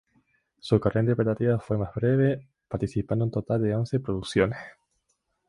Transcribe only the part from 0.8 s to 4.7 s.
interpretativa fue más breve, participando en un total de once producciones.